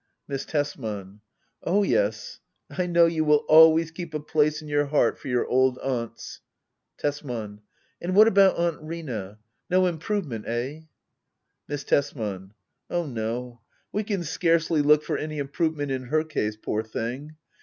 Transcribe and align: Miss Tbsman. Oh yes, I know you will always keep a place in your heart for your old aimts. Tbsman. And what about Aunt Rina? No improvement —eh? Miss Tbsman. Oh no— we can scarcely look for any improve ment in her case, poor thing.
Miss 0.27 0.45
Tbsman. 0.47 1.19
Oh 1.63 1.83
yes, 1.83 2.39
I 2.71 2.87
know 2.87 3.05
you 3.05 3.23
will 3.23 3.45
always 3.47 3.91
keep 3.91 4.15
a 4.15 4.19
place 4.19 4.59
in 4.59 4.67
your 4.67 4.87
heart 4.87 5.19
for 5.19 5.27
your 5.27 5.45
old 5.45 5.77
aimts. 5.83 6.39
Tbsman. 6.99 7.59
And 8.01 8.15
what 8.15 8.27
about 8.27 8.57
Aunt 8.57 8.81
Rina? 8.81 9.37
No 9.69 9.85
improvement 9.85 10.45
—eh? 10.47 10.85
Miss 11.67 11.83
Tbsman. 11.83 12.53
Oh 12.89 13.05
no— 13.05 13.61
we 13.93 14.03
can 14.03 14.23
scarcely 14.23 14.81
look 14.81 15.03
for 15.03 15.19
any 15.19 15.37
improve 15.37 15.77
ment 15.77 15.91
in 15.91 16.05
her 16.05 16.23
case, 16.23 16.55
poor 16.57 16.81
thing. 16.81 17.35